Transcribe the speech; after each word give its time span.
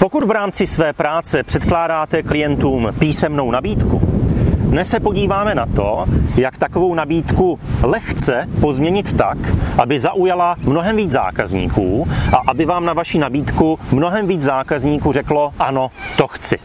Pokud 0.00 0.24
v 0.24 0.30
rámci 0.30 0.66
své 0.66 0.92
práce 0.92 1.42
předkládáte 1.42 2.22
klientům 2.22 2.88
písemnou 2.98 3.50
nabídku, 3.50 4.00
dnes 4.56 4.88
se 4.88 5.00
podíváme 5.00 5.54
na 5.54 5.66
to, 5.66 6.04
jak 6.36 6.58
takovou 6.58 6.94
nabídku 6.94 7.58
lehce 7.82 8.48
pozměnit 8.60 9.16
tak, 9.16 9.38
aby 9.78 10.00
zaujala 10.00 10.56
mnohem 10.58 10.96
víc 10.96 11.10
zákazníků 11.10 12.08
a 12.32 12.36
aby 12.36 12.64
vám 12.64 12.84
na 12.84 12.92
vaši 12.92 13.18
nabídku 13.18 13.78
mnohem 13.92 14.26
víc 14.26 14.42
zákazníků 14.42 15.12
řeklo 15.12 15.52
ano, 15.58 15.90
to 16.16 16.26
chci. 16.28 16.58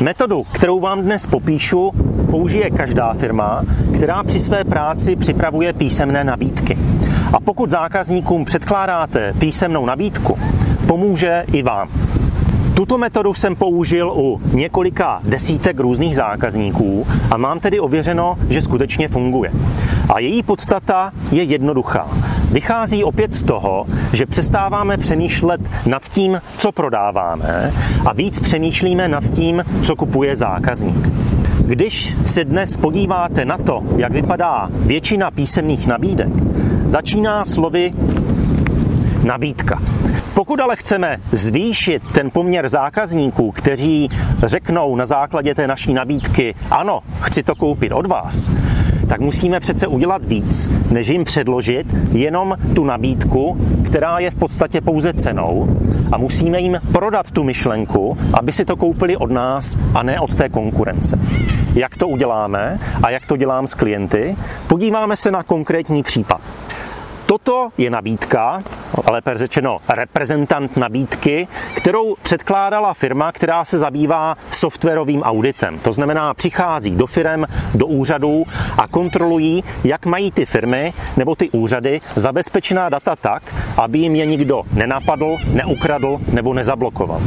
Metodu, 0.00 0.44
kterou 0.52 0.80
vám 0.80 1.02
dnes 1.02 1.26
popíšu, 1.26 1.92
použije 2.30 2.70
každá 2.70 3.14
firma, 3.14 3.62
která 3.94 4.22
při 4.22 4.40
své 4.40 4.64
práci 4.64 5.16
připravuje 5.16 5.72
písemné 5.72 6.24
nabídky. 6.24 6.78
A 7.34 7.40
pokud 7.40 7.70
zákazníkům 7.70 8.44
předkládáte 8.44 9.34
písemnou 9.38 9.86
nabídku, 9.86 10.38
pomůže 10.86 11.44
i 11.52 11.62
vám. 11.62 11.88
Tuto 12.74 12.98
metodu 12.98 13.34
jsem 13.34 13.56
použil 13.56 14.12
u 14.16 14.40
několika 14.52 15.20
desítek 15.24 15.80
různých 15.80 16.16
zákazníků 16.16 17.06
a 17.30 17.36
mám 17.36 17.60
tedy 17.60 17.80
ověřeno, 17.80 18.36
že 18.48 18.62
skutečně 18.62 19.08
funguje. 19.08 19.50
A 20.14 20.20
její 20.20 20.42
podstata 20.42 21.12
je 21.32 21.42
jednoduchá. 21.42 22.08
Vychází 22.50 23.04
opět 23.04 23.32
z 23.32 23.42
toho, 23.42 23.86
že 24.12 24.26
přestáváme 24.26 24.96
přemýšlet 24.96 25.60
nad 25.86 26.02
tím, 26.08 26.40
co 26.56 26.72
prodáváme 26.72 27.72
a 28.06 28.12
víc 28.12 28.40
přemýšlíme 28.40 29.08
nad 29.08 29.24
tím, 29.24 29.64
co 29.82 29.96
kupuje 29.96 30.36
zákazník. 30.36 31.08
Když 31.66 32.16
se 32.24 32.44
dnes 32.44 32.76
podíváte 32.76 33.44
na 33.44 33.58
to, 33.58 33.82
jak 33.96 34.12
vypadá 34.12 34.68
většina 34.72 35.30
písemných 35.30 35.86
nabídek, 35.86 36.28
začíná 36.86 37.44
slovy 37.44 37.92
nabídka. 39.24 39.82
Pokud 40.34 40.60
ale 40.60 40.76
chceme 40.76 41.16
zvýšit 41.32 42.02
ten 42.14 42.30
poměr 42.30 42.68
zákazníků, 42.68 43.50
kteří 43.50 44.10
řeknou 44.42 44.96
na 44.96 45.06
základě 45.06 45.54
té 45.54 45.66
naší 45.66 45.94
nabídky, 45.94 46.54
ano, 46.70 47.00
chci 47.20 47.42
to 47.42 47.54
koupit 47.54 47.92
od 47.92 48.06
vás, 48.06 48.50
tak 49.08 49.20
musíme 49.20 49.60
přece 49.60 49.86
udělat 49.86 50.24
víc, 50.24 50.70
než 50.90 51.08
jim 51.08 51.24
předložit 51.24 51.86
jenom 52.12 52.56
tu 52.74 52.84
nabídku, 52.84 53.56
která 53.86 54.18
je 54.18 54.30
v 54.30 54.34
podstatě 54.34 54.80
pouze 54.80 55.12
cenou 55.12 55.68
a 56.12 56.18
musíme 56.18 56.60
jim 56.60 56.80
prodat 56.92 57.30
tu 57.30 57.44
myšlenku, 57.44 58.18
aby 58.34 58.52
si 58.52 58.64
to 58.64 58.76
koupili 58.76 59.16
od 59.16 59.30
nás 59.30 59.78
a 59.94 60.02
ne 60.02 60.20
od 60.20 60.34
té 60.34 60.48
konkurence. 60.48 61.18
Jak 61.74 61.96
to 61.96 62.08
uděláme 62.08 62.78
a 63.02 63.10
jak 63.10 63.26
to 63.26 63.36
dělám 63.36 63.66
s 63.66 63.74
klienty? 63.74 64.36
Podíváme 64.66 65.16
se 65.16 65.30
na 65.30 65.42
konkrétní 65.42 66.02
případ. 66.02 66.40
Toto 67.34 67.68
je 67.78 67.90
nabídka, 67.90 68.62
ale 69.06 69.22
řečeno 69.34 69.78
reprezentant 69.88 70.76
nabídky, 70.76 71.48
kterou 71.74 72.14
předkládala 72.22 72.94
firma, 72.94 73.32
která 73.32 73.64
se 73.64 73.78
zabývá 73.78 74.36
softwarovým 74.50 75.22
auditem. 75.22 75.78
To 75.78 75.92
znamená, 75.92 76.34
přichází 76.34 76.90
do 76.90 77.06
firm, 77.06 77.44
do 77.74 77.86
úřadů 77.86 78.44
a 78.78 78.88
kontrolují, 78.88 79.64
jak 79.84 80.06
mají 80.06 80.30
ty 80.30 80.46
firmy 80.46 80.92
nebo 81.16 81.34
ty 81.34 81.50
úřady 81.50 82.00
zabezpečená 82.14 82.88
data 82.88 83.16
tak, 83.16 83.42
aby 83.76 83.98
jim 83.98 84.14
je 84.14 84.26
nikdo 84.26 84.62
nenapadl, 84.72 85.36
neukradl 85.52 86.18
nebo 86.32 86.54
nezablokoval. 86.54 87.20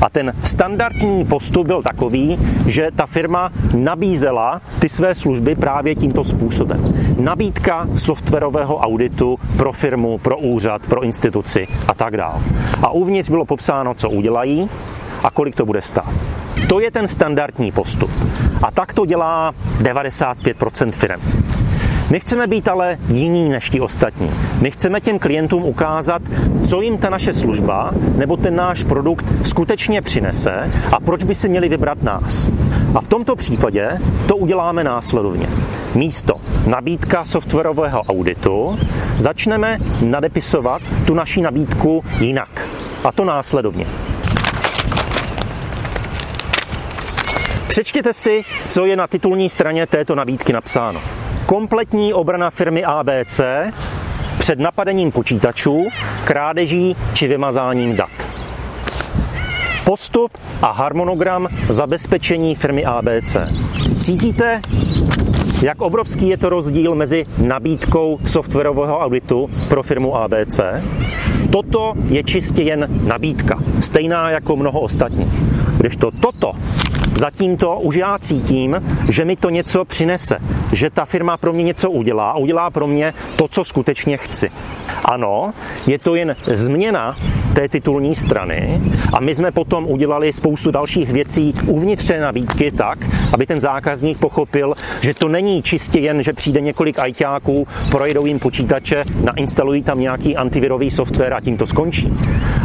A 0.00 0.08
ten 0.08 0.32
standardní 0.44 1.24
postup 1.24 1.66
byl 1.66 1.82
takový, 1.82 2.38
že 2.66 2.88
ta 2.96 3.06
firma 3.06 3.52
nabízela 3.74 4.60
ty 4.78 4.88
své 4.88 5.14
služby 5.14 5.54
právě 5.54 5.94
tímto 5.94 6.24
způsobem. 6.24 6.94
Nabídka 7.18 7.88
softwarového 7.94 8.76
auditu 8.76 9.38
pro 9.56 9.72
firmu, 9.72 10.18
pro 10.18 10.38
úřad, 10.38 10.82
pro 10.86 11.02
instituci 11.02 11.68
a 11.88 11.94
tak 11.94 12.16
dále. 12.16 12.40
A 12.82 12.90
uvnitř 12.90 13.30
bylo 13.30 13.44
popsáno, 13.44 13.94
co 13.94 14.10
udělají 14.10 14.70
a 15.22 15.30
kolik 15.30 15.54
to 15.54 15.66
bude 15.66 15.80
stát. 15.80 16.12
To 16.68 16.80
je 16.80 16.90
ten 16.90 17.08
standardní 17.08 17.72
postup. 17.72 18.10
A 18.62 18.70
tak 18.70 18.94
to 18.94 19.06
dělá 19.06 19.52
95% 19.78 20.92
firm. 20.92 21.20
My 22.10 22.20
chceme 22.20 22.46
být 22.46 22.68
ale 22.68 22.98
jiní 23.08 23.48
než 23.48 23.70
ti 23.70 23.80
ostatní. 23.80 24.30
My 24.60 24.70
chceme 24.70 25.00
těm 25.00 25.18
klientům 25.18 25.64
ukázat, 25.64 26.22
co 26.68 26.80
jim 26.80 26.98
ta 26.98 27.10
naše 27.10 27.32
služba 27.32 27.90
nebo 28.16 28.36
ten 28.36 28.56
náš 28.56 28.84
produkt 28.84 29.24
skutečně 29.44 30.02
přinese 30.02 30.72
a 30.92 31.00
proč 31.00 31.24
by 31.24 31.34
si 31.34 31.48
měli 31.48 31.68
vybrat 31.68 32.02
nás. 32.02 32.48
A 32.94 33.00
v 33.00 33.08
tomto 33.08 33.36
případě 33.36 33.98
to 34.26 34.36
uděláme 34.36 34.84
následovně. 34.84 35.48
Místo 35.94 36.34
nabídka 36.66 37.24
softwarového 37.24 38.02
auditu 38.02 38.78
začneme 39.16 39.78
nadepisovat 40.02 40.82
tu 41.06 41.14
naši 41.14 41.40
nabídku 41.40 42.04
jinak. 42.20 42.68
A 43.04 43.12
to 43.12 43.24
následovně. 43.24 43.86
Přečtěte 47.68 48.12
si, 48.12 48.42
co 48.68 48.84
je 48.84 48.96
na 48.96 49.06
titulní 49.06 49.48
straně 49.48 49.86
této 49.86 50.14
nabídky 50.14 50.52
napsáno 50.52 51.19
kompletní 51.46 52.12
obrana 52.14 52.50
firmy 52.50 52.84
ABC 52.84 53.40
před 54.38 54.58
napadením 54.58 55.12
počítačů, 55.12 55.86
krádeží 56.24 56.96
či 57.14 57.28
vymazáním 57.28 57.96
dat. 57.96 58.10
Postup 59.84 60.38
a 60.62 60.70
harmonogram 60.72 61.48
zabezpečení 61.68 62.54
firmy 62.54 62.84
ABC. 62.84 63.36
Cítíte, 63.98 64.60
jak 65.62 65.80
obrovský 65.80 66.28
je 66.28 66.36
to 66.36 66.48
rozdíl 66.48 66.94
mezi 66.94 67.26
nabídkou 67.38 68.18
softwarového 68.24 68.98
auditu 68.98 69.50
pro 69.68 69.82
firmu 69.82 70.16
ABC? 70.16 70.60
Toto 71.52 71.92
je 72.08 72.24
čistě 72.24 72.62
jen 72.62 72.88
nabídka, 73.06 73.58
stejná 73.80 74.30
jako 74.30 74.56
mnoho 74.56 74.80
ostatních. 74.80 75.32
Kdežto 75.80 76.10
toto 76.10 76.52
Zatím 77.14 77.56
to 77.56 77.80
už 77.80 77.94
já 77.94 78.18
cítím, 78.18 78.82
že 79.10 79.24
mi 79.24 79.36
to 79.36 79.50
něco 79.50 79.84
přinese, 79.84 80.38
že 80.72 80.90
ta 80.90 81.04
firma 81.04 81.36
pro 81.36 81.52
mě 81.52 81.62
něco 81.62 81.90
udělá 81.90 82.30
a 82.30 82.36
udělá 82.36 82.70
pro 82.70 82.86
mě 82.86 83.14
to, 83.36 83.48
co 83.48 83.64
skutečně 83.64 84.16
chci. 84.16 84.50
Ano, 85.04 85.52
je 85.86 85.98
to 85.98 86.14
jen 86.14 86.36
změna 86.46 87.16
té 87.54 87.68
titulní 87.68 88.14
strany 88.14 88.80
a 89.12 89.20
my 89.20 89.34
jsme 89.34 89.50
potom 89.50 89.86
udělali 89.86 90.32
spoustu 90.32 90.70
dalších 90.70 91.12
věcí 91.12 91.54
uvnitř 91.66 92.06
té 92.06 92.20
nabídky 92.20 92.70
tak, 92.70 92.98
aby 93.32 93.46
ten 93.46 93.60
zákazník 93.60 94.18
pochopil, 94.18 94.74
že 95.00 95.14
to 95.14 95.28
není 95.28 95.62
čistě 95.62 95.98
jen, 95.98 96.22
že 96.22 96.32
přijde 96.32 96.60
několik 96.60 96.98
ajťáků, 96.98 97.66
projedou 97.90 98.26
jim 98.26 98.38
počítače, 98.38 99.04
nainstalují 99.34 99.82
tam 99.82 100.00
nějaký 100.00 100.36
antivirový 100.36 100.90
software 100.90 101.34
a 101.34 101.40
tím 101.40 101.56
to 101.56 101.66
skončí. 101.66 102.12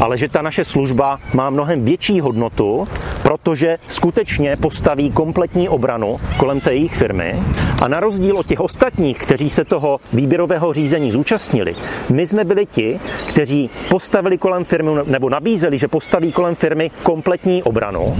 Ale 0.00 0.18
že 0.18 0.28
ta 0.28 0.42
naše 0.42 0.64
služba 0.64 1.20
má 1.34 1.50
mnohem 1.50 1.84
větší 1.84 2.20
hodnotu, 2.20 2.88
protože 3.22 3.78
skutečně 3.88 4.56
postaví 4.56 5.10
kompletní 5.10 5.68
obranu 5.68 6.20
kolem 6.36 6.60
té 6.60 6.74
jejich 6.74 6.94
firmy 6.96 7.42
a 7.82 7.88
na 7.88 8.00
rozdíl 8.00 8.36
od 8.36 8.46
těch 8.46 8.60
ostatních, 8.60 9.18
kteří 9.18 9.50
se 9.50 9.64
toho 9.64 10.00
výběrového 10.12 10.72
řízení 10.72 11.10
zúčastnili, 11.10 11.74
my 12.10 12.26
jsme 12.26 12.44
byli 12.44 12.66
ti, 12.66 13.00
kteří 13.28 13.70
postavili 13.90 14.38
kolem 14.38 14.64
firmy 14.64 14.90
nebo 15.04 15.28
nabízeli, 15.30 15.78
že 15.78 15.88
postaví 15.88 16.32
kolem 16.32 16.54
firmy 16.54 16.90
kompletní 17.02 17.62
obranu, 17.62 18.16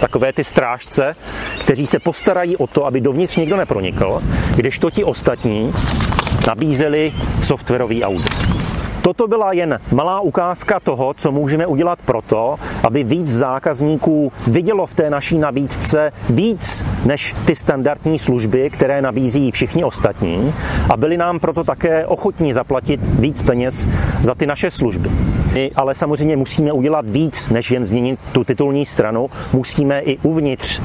takové 0.00 0.32
ty 0.32 0.44
strážce, 0.44 1.16
kteří 1.60 1.86
se 1.86 1.98
postarají 1.98 2.56
o 2.56 2.66
to, 2.66 2.86
aby 2.86 3.00
dovnitř 3.00 3.36
nikdo 3.36 3.56
nepronikl, 3.56 4.20
kdežto 4.56 4.90
ti 4.90 5.04
ostatní 5.04 5.72
nabízeli 6.46 7.12
softwarový 7.42 8.04
audit. 8.04 8.55
Toto 9.06 9.28
byla 9.28 9.52
jen 9.52 9.80
malá 9.92 10.20
ukázka 10.20 10.80
toho, 10.80 11.14
co 11.14 11.32
můžeme 11.32 11.66
udělat 11.66 11.98
proto, 12.04 12.58
aby 12.82 13.04
víc 13.04 13.28
zákazníků 13.28 14.32
vidělo 14.46 14.86
v 14.86 14.94
té 14.94 15.10
naší 15.10 15.38
nabídce 15.38 16.12
víc 16.30 16.84
než 17.04 17.34
ty 17.44 17.56
standardní 17.56 18.18
služby, 18.18 18.70
které 18.70 19.02
nabízí 19.02 19.50
všichni 19.50 19.84
ostatní 19.84 20.54
a 20.90 20.96
byli 20.96 21.16
nám 21.16 21.38
proto 21.38 21.64
také 21.64 22.06
ochotní 22.06 22.52
zaplatit 22.52 23.00
víc 23.02 23.42
peněz 23.42 23.88
za 24.22 24.34
ty 24.34 24.46
naše 24.46 24.70
služby. 24.70 25.10
My 25.56 25.70
ale 25.76 25.94
samozřejmě 25.94 26.36
musíme 26.36 26.72
udělat 26.72 27.04
víc, 27.08 27.48
než 27.48 27.70
jen 27.70 27.86
změnit 27.86 28.20
tu 28.32 28.44
titulní 28.44 28.84
stranu. 28.84 29.30
Musíme 29.52 30.00
i 30.00 30.18
uvnitř 30.18 30.80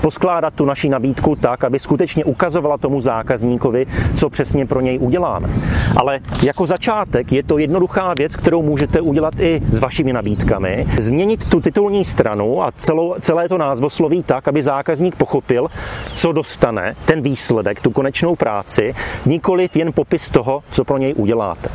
poskládat 0.00 0.54
tu 0.54 0.64
naši 0.64 0.88
nabídku 0.88 1.36
tak, 1.36 1.64
aby 1.64 1.78
skutečně 1.78 2.24
ukazovala 2.24 2.78
tomu 2.78 3.00
zákazníkovi, 3.00 3.86
co 4.16 4.30
přesně 4.30 4.66
pro 4.66 4.80
něj 4.80 4.98
uděláme. 4.98 5.48
Ale 5.96 6.20
jako 6.42 6.66
začátek 6.66 7.32
je 7.32 7.42
to 7.42 7.58
jednoduchá 7.58 8.14
věc, 8.18 8.36
kterou 8.36 8.62
můžete 8.62 9.00
udělat 9.00 9.40
i 9.40 9.62
s 9.70 9.78
vašimi 9.78 10.12
nabídkami. 10.12 10.86
Změnit 10.98 11.44
tu 11.44 11.60
titulní 11.60 12.04
stranu 12.04 12.62
a 12.62 12.72
celou, 12.76 13.14
celé 13.20 13.48
to 13.48 13.58
názvosloví 13.58 14.22
tak, 14.22 14.48
aby 14.48 14.62
zákazník 14.62 15.16
pochopil, 15.16 15.68
co 16.14 16.32
dostane, 16.32 16.96
ten 17.04 17.22
výsledek, 17.22 17.80
tu 17.80 17.90
konečnou 17.90 18.36
práci, 18.36 18.94
nikoliv 19.26 19.76
jen 19.76 19.92
popis 19.92 20.30
toho, 20.30 20.62
co 20.70 20.84
pro 20.84 20.98
něj 20.98 21.14
uděláte. 21.16 21.68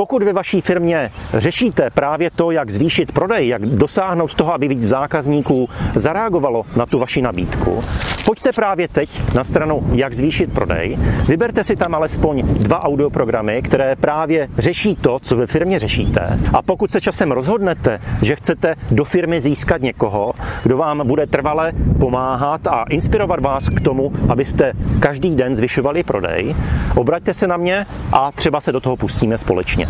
Pokud 0.00 0.22
ve 0.22 0.32
vaší 0.32 0.60
firmě 0.60 1.10
řešíte 1.34 1.90
právě 1.90 2.30
to, 2.30 2.50
jak 2.50 2.70
zvýšit 2.70 3.12
prodej, 3.12 3.48
jak 3.48 3.66
dosáhnout 3.66 4.34
toho, 4.34 4.54
aby 4.54 4.68
víc 4.68 4.82
zákazníků 4.82 5.68
zareagovalo 5.94 6.66
na 6.76 6.86
tu 6.86 6.98
vaši 6.98 7.22
nabídku, 7.22 7.84
pojďte 8.24 8.52
právě 8.52 8.88
teď 8.88 9.34
na 9.34 9.44
stranu 9.44 9.82
Jak 9.92 10.14
zvýšit 10.14 10.52
prodej. 10.52 10.98
Vyberte 11.28 11.64
si 11.64 11.76
tam 11.76 11.94
alespoň 11.94 12.42
dva 12.42 12.84
audioprogramy, 12.84 13.62
které 13.62 13.96
právě 13.96 14.48
řeší 14.58 14.96
to, 14.96 15.18
co 15.18 15.36
ve 15.36 15.46
firmě 15.46 15.78
řešíte. 15.78 16.38
A 16.52 16.62
pokud 16.62 16.90
se 16.90 17.00
časem 17.00 17.32
rozhodnete, 17.32 18.00
že 18.22 18.36
chcete 18.36 18.74
do 18.90 19.04
firmy 19.04 19.40
získat 19.40 19.82
někoho, 19.82 20.32
kdo 20.62 20.76
vám 20.76 21.06
bude 21.06 21.26
trvale 21.26 21.72
pomáhat 21.98 22.66
a 22.66 22.84
inspirovat 22.90 23.40
vás 23.40 23.68
k 23.68 23.80
tomu, 23.80 24.12
abyste 24.28 24.72
každý 25.00 25.36
den 25.36 25.56
zvyšovali 25.56 26.02
prodej, 26.02 26.54
obraťte 26.96 27.34
se 27.34 27.46
na 27.46 27.56
mě 27.56 27.86
a 28.12 28.32
třeba 28.32 28.60
se 28.60 28.72
do 28.72 28.80
toho 28.80 28.96
pustíme 28.96 29.38
společně. 29.38 29.89